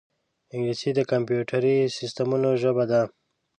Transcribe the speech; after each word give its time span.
انګلیسي 0.53 0.89
د 0.95 0.99
کمپیوټري 1.11 1.75
سیستمونو 1.97 2.49
ژبه 2.61 2.83
ده 2.91 3.01